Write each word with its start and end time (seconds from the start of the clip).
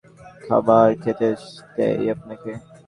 খাবার 0.45 0.87
খেতে 1.03 1.29
দেই 1.75 2.03
আপনাকে। 2.13 2.51